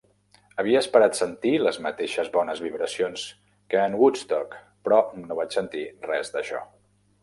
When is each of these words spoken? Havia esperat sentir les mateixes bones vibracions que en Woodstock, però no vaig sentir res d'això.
Havia 0.61 0.79
esperat 0.85 1.19
sentir 1.19 1.51
les 1.65 1.77
mateixes 1.87 2.33
bones 2.39 2.65
vibracions 2.69 3.29
que 3.75 3.85
en 3.91 4.01
Woodstock, 4.03 4.61
però 4.89 5.03
no 5.23 5.43
vaig 5.43 5.59
sentir 5.61 5.89
res 6.13 6.39
d'això. 6.39 6.69